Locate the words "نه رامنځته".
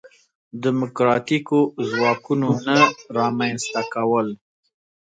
2.73-3.81